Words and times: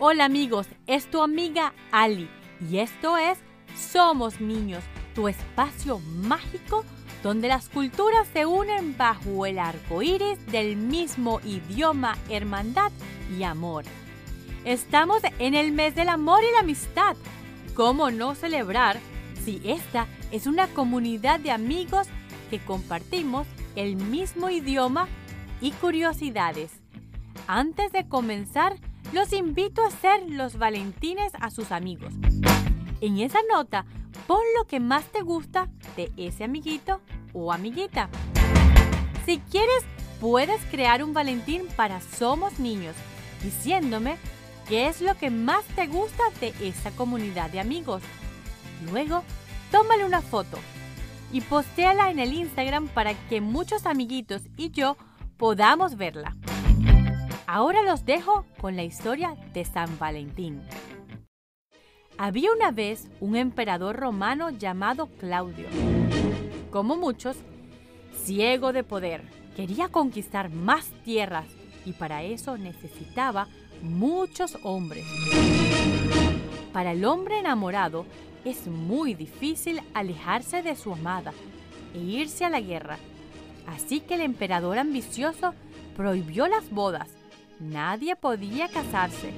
Hola 0.00 0.26
amigos, 0.26 0.68
es 0.86 1.10
tu 1.10 1.20
amiga 1.20 1.74
Ali 1.90 2.30
y 2.70 2.78
esto 2.78 3.16
es 3.18 3.36
Somos 3.76 4.40
Niños, 4.40 4.84
tu 5.12 5.26
espacio 5.26 5.98
mágico 5.98 6.84
donde 7.24 7.48
las 7.48 7.68
culturas 7.68 8.28
se 8.32 8.46
unen 8.46 8.96
bajo 8.96 9.44
el 9.44 9.58
arco 9.58 10.00
iris 10.00 10.38
del 10.52 10.76
mismo 10.76 11.40
idioma, 11.44 12.16
hermandad 12.30 12.92
y 13.36 13.42
amor. 13.42 13.82
Estamos 14.64 15.20
en 15.40 15.54
el 15.54 15.72
mes 15.72 15.96
del 15.96 16.10
amor 16.10 16.44
y 16.48 16.52
la 16.52 16.60
amistad. 16.60 17.16
¿Cómo 17.74 18.12
no 18.12 18.36
celebrar 18.36 19.00
si 19.44 19.60
esta 19.64 20.06
es 20.30 20.46
una 20.46 20.68
comunidad 20.68 21.40
de 21.40 21.50
amigos 21.50 22.06
que 22.50 22.60
compartimos 22.60 23.48
el 23.74 23.96
mismo 23.96 24.48
idioma 24.48 25.08
y 25.60 25.72
curiosidades? 25.72 26.70
Antes 27.48 27.90
de 27.90 28.06
comenzar, 28.08 28.76
los 29.12 29.32
invito 29.32 29.82
a 29.82 29.88
hacer 29.88 30.28
los 30.28 30.58
valentines 30.58 31.32
a 31.40 31.50
sus 31.50 31.72
amigos. 31.72 32.12
En 33.00 33.18
esa 33.18 33.38
nota, 33.50 33.86
pon 34.26 34.42
lo 34.56 34.66
que 34.66 34.80
más 34.80 35.04
te 35.06 35.22
gusta 35.22 35.68
de 35.96 36.12
ese 36.16 36.44
amiguito 36.44 37.00
o 37.32 37.52
amiguita. 37.52 38.08
Si 39.24 39.38
quieres, 39.38 39.84
puedes 40.20 40.60
crear 40.66 41.02
un 41.02 41.14
Valentín 41.14 41.66
para 41.76 42.00
Somos 42.00 42.58
Niños, 42.58 42.96
diciéndome 43.42 44.16
qué 44.68 44.88
es 44.88 45.00
lo 45.00 45.16
que 45.16 45.30
más 45.30 45.64
te 45.76 45.86
gusta 45.86 46.24
de 46.40 46.52
esa 46.60 46.90
comunidad 46.92 47.50
de 47.50 47.60
amigos. 47.60 48.02
Luego, 48.90 49.22
tómale 49.70 50.04
una 50.04 50.22
foto 50.22 50.58
y 51.32 51.40
postéala 51.40 52.10
en 52.10 52.18
el 52.18 52.32
Instagram 52.32 52.88
para 52.88 53.14
que 53.28 53.40
muchos 53.40 53.86
amiguitos 53.86 54.42
y 54.56 54.70
yo 54.70 54.96
podamos 55.36 55.96
verla. 55.96 56.36
Ahora 57.50 57.82
los 57.82 58.04
dejo 58.04 58.44
con 58.60 58.76
la 58.76 58.84
historia 58.84 59.34
de 59.54 59.64
San 59.64 59.98
Valentín. 59.98 60.60
Había 62.18 62.52
una 62.52 62.72
vez 62.72 63.08
un 63.20 63.36
emperador 63.36 63.96
romano 63.96 64.50
llamado 64.50 65.06
Claudio. 65.18 65.66
Como 66.70 66.96
muchos, 66.96 67.38
ciego 68.22 68.74
de 68.74 68.84
poder, 68.84 69.22
quería 69.56 69.88
conquistar 69.88 70.50
más 70.50 70.90
tierras 71.06 71.46
y 71.86 71.92
para 71.92 72.22
eso 72.22 72.58
necesitaba 72.58 73.48
muchos 73.80 74.58
hombres. 74.62 75.06
Para 76.74 76.92
el 76.92 77.06
hombre 77.06 77.38
enamorado 77.38 78.04
es 78.44 78.66
muy 78.66 79.14
difícil 79.14 79.80
alejarse 79.94 80.62
de 80.62 80.76
su 80.76 80.92
amada 80.92 81.32
e 81.94 81.98
irse 81.98 82.44
a 82.44 82.50
la 82.50 82.60
guerra. 82.60 82.98
Así 83.66 84.00
que 84.00 84.16
el 84.16 84.20
emperador 84.20 84.78
ambicioso 84.78 85.54
prohibió 85.96 86.46
las 86.46 86.68
bodas. 86.70 87.17
Nadie 87.60 88.16
podía 88.16 88.68
casarse 88.68 89.34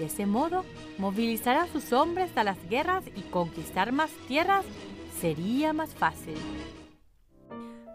de 0.00 0.06
ese 0.06 0.24
modo, 0.24 0.64
movilizar 0.96 1.56
a 1.56 1.66
sus 1.66 1.92
hombres 1.92 2.34
a 2.38 2.42
las 2.42 2.56
guerras 2.70 3.04
y 3.14 3.20
conquistar 3.20 3.92
más 3.92 4.10
tierras 4.26 4.64
sería 5.20 5.74
más 5.74 5.94
fácil. 5.94 6.38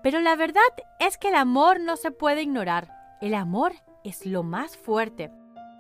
Pero 0.04 0.20
la 0.20 0.36
verdad 0.36 0.62
es 1.00 1.18
que 1.18 1.30
el 1.30 1.36
amor 1.36 1.80
no 1.80 1.98
se 1.98 2.12
puede 2.12 2.44
ignorar. 2.44 2.92
El 3.22 3.34
amor 3.34 3.74
es 4.04 4.24
lo 4.28 4.44
más 4.44 4.78
fuerte. 4.78 5.32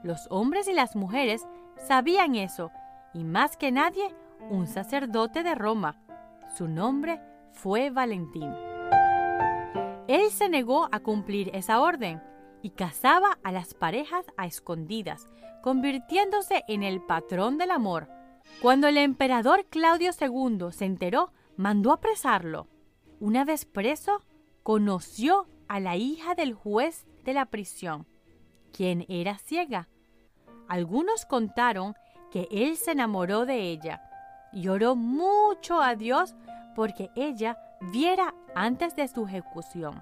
Los 0.01 0.25
hombres 0.31 0.67
y 0.67 0.73
las 0.73 0.95
mujeres 0.95 1.45
sabían 1.77 2.33
eso, 2.33 2.71
y 3.13 3.23
más 3.23 3.55
que 3.55 3.71
nadie, 3.71 4.07
un 4.49 4.65
sacerdote 4.65 5.43
de 5.43 5.53
Roma. 5.53 6.01
Su 6.57 6.67
nombre 6.67 7.21
fue 7.51 7.91
Valentín. 7.91 8.51
Él 10.07 10.31
se 10.31 10.49
negó 10.49 10.89
a 10.91 11.01
cumplir 11.01 11.51
esa 11.53 11.81
orden 11.81 12.19
y 12.65 12.71
casaba 12.71 13.37
a 13.43 13.51
las 13.51 13.75
parejas 13.75 14.25
a 14.37 14.47
escondidas, 14.47 15.27
convirtiéndose 15.61 16.63
en 16.67 16.81
el 16.81 16.99
patrón 16.99 17.59
del 17.59 17.69
amor. 17.69 18.09
Cuando 18.59 18.87
el 18.87 18.97
emperador 18.97 19.67
Claudio 19.69 20.09
II 20.19 20.71
se 20.71 20.85
enteró, 20.85 21.31
mandó 21.57 21.93
apresarlo. 21.93 22.67
Una 23.19 23.45
vez 23.45 23.65
preso, 23.65 24.23
conoció 24.63 25.45
a 25.67 25.79
la 25.79 25.95
hija 25.95 26.33
del 26.33 26.55
juez 26.55 27.05
de 27.23 27.35
la 27.35 27.45
prisión, 27.45 28.07
quien 28.73 29.05
era 29.09 29.37
ciega. 29.37 29.87
Algunos 30.67 31.27
contaron 31.27 31.93
que 32.31 32.47
él 32.49 32.77
se 32.77 32.93
enamoró 32.93 33.45
de 33.45 33.69
ella 33.69 34.01
y 34.51 34.69
oró 34.69 34.95
mucho 34.95 35.83
a 35.83 35.93
Dios 35.93 36.33
porque 36.75 37.11
ella 37.15 37.59
viera 37.91 38.33
antes 38.55 38.95
de 38.95 39.07
su 39.07 39.27
ejecución. 39.27 40.01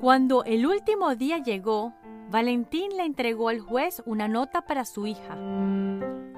Cuando 0.00 0.44
el 0.44 0.64
último 0.66 1.14
día 1.14 1.36
llegó, 1.38 1.92
Valentín 2.30 2.96
le 2.96 3.04
entregó 3.04 3.50
al 3.50 3.60
juez 3.60 4.02
una 4.06 4.28
nota 4.28 4.62
para 4.62 4.86
su 4.86 5.06
hija. 5.06 5.36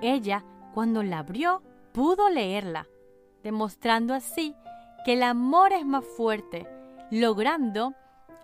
Ella, 0.03 0.45
cuando 0.75 1.05
la 1.05 1.21
abrió, 1.21 1.63
pudo 1.93 2.29
leerla, 2.29 2.89
demostrando 3.45 4.15
así 4.15 4.57
que 5.05 5.13
el 5.13 5.23
amor 5.23 5.73
es 5.73 5.87
más 5.87 6.05
fuerte, 6.05 6.67
logrando 7.13 7.95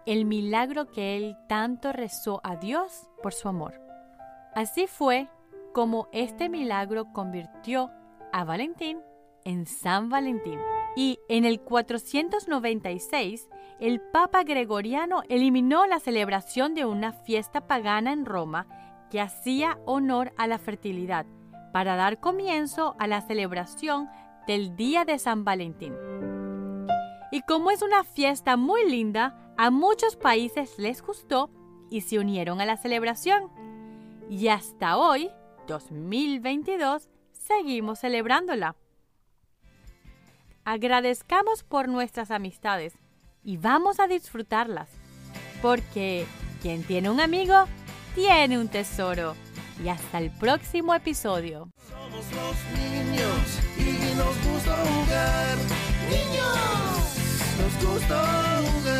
el 0.07 0.25
milagro 0.25 0.87
que 0.87 1.17
él 1.17 1.37
tanto 1.49 1.93
rezó 1.93 2.41
a 2.45 2.55
Dios 2.55 3.09
por 3.21 3.35
su 3.35 3.49
amor. 3.49 3.75
Así 4.55 4.87
fue 4.87 5.29
como 5.73 6.09
este 6.13 6.49
milagro 6.49 7.13
convirtió 7.13 7.91
a 8.33 8.45
Valentín 8.45 9.01
en 9.45 9.67
San 9.67 10.11
Valentín. 10.11 10.61
Y 10.99 11.21
en 11.29 11.45
el 11.45 11.61
496, 11.61 13.49
el 13.79 14.01
Papa 14.01 14.43
Gregoriano 14.43 15.23
eliminó 15.29 15.87
la 15.87 16.01
celebración 16.01 16.75
de 16.75 16.87
una 16.87 17.13
fiesta 17.13 17.69
pagana 17.69 18.13
en 18.13 18.27
Roma 18.27 18.67
que 19.09 19.21
hacía 19.21 19.79
honor 19.87 20.33
a 20.37 20.49
la 20.49 20.59
fertilidad 20.59 21.25
para 21.73 21.95
dar 21.95 22.19
comienzo 22.19 22.97
a 22.99 23.07
la 23.07 23.21
celebración 23.21 24.09
del 24.49 24.75
Día 24.75 25.05
de 25.05 25.21
San 25.21 25.45
Valentín. 25.45 25.95
Y 27.31 27.43
como 27.43 27.71
es 27.71 27.83
una 27.83 28.03
fiesta 28.03 28.57
muy 28.57 28.91
linda, 28.91 29.55
a 29.57 29.71
muchos 29.71 30.17
países 30.17 30.81
les 30.81 31.01
gustó 31.01 31.49
y 31.91 32.01
se 32.01 32.19
unieron 32.19 32.61
a 32.61 32.67
la 32.67 32.77
celebración. 32.77 33.53
Y 34.29 34.49
hasta 34.49 34.99
hoy, 34.99 35.31
2022, 35.69 37.09
seguimos 37.31 38.01
celebrándola. 38.01 38.75
Agradezcamos 40.71 41.63
por 41.63 41.89
nuestras 41.89 42.31
amistades 42.31 42.93
y 43.43 43.57
vamos 43.57 44.01
a 44.01 44.07
disfrutarlas, 44.07 44.91
porque 45.63 46.27
quien 46.61 46.83
tiene 46.83 47.09
un 47.09 47.21
amigo, 47.21 47.55
tiene 48.15 48.59
un 48.59 48.69
tesoro. 48.69 49.35
Y 49.83 49.89
hasta 49.89 50.19
el 50.19 50.31
próximo 50.31 50.95
episodio. 50.95 51.71
Somos 51.89 52.27
los 52.35 52.57
niños 52.79 53.61
y 53.79 54.15
nos 54.15 54.53
gusta 54.53 54.77
jugar. 54.77 55.57
Niños, 56.11 57.17
nos 57.63 57.91
gusta 57.91 58.61
jugar. 58.61 58.98